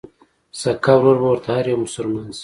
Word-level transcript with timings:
سکه 0.59 0.93
ورور 0.99 1.17
به 1.21 1.27
ورته 1.31 1.49
هر 1.57 1.65
يو 1.71 1.77
مسلمان 1.85 2.29
شي 2.35 2.39